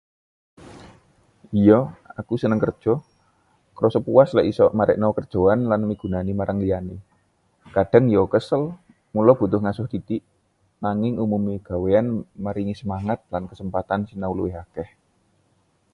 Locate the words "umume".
11.23-11.55